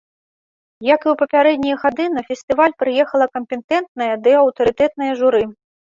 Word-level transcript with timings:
Як 0.87 1.01
і 1.05 1.09
ў 1.13 1.19
папярэднія 1.21 1.75
гады, 1.83 2.05
на 2.15 2.21
фестываль 2.29 2.75
прыехала 2.85 3.25
кампетэнтнае 3.35 4.11
ды 4.29 4.35
аўтарытэтнае 4.45 5.13
журы. 5.21 5.43